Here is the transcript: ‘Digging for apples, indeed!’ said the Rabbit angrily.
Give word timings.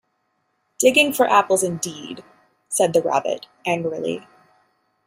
‘Digging 0.79 1.13
for 1.13 1.29
apples, 1.29 1.61
indeed!’ 1.61 2.23
said 2.67 2.93
the 2.93 3.03
Rabbit 3.03 3.45
angrily. 3.67 4.25